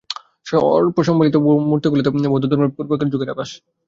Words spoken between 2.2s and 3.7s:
বৌদ্ধধর্মের পূর্বেকার যুগের আভাস।